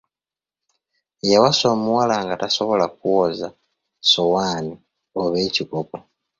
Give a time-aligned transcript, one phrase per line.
[1.31, 4.75] Yawasa omuwala nga tasobola kwoza ssowaanoi
[5.21, 5.97] oba ekikopo.